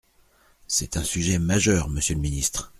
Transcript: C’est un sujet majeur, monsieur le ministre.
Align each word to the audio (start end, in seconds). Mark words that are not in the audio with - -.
C’est 0.65 0.97
un 0.97 1.03
sujet 1.03 1.37
majeur, 1.37 1.87
monsieur 1.87 2.15
le 2.15 2.21
ministre. 2.21 2.69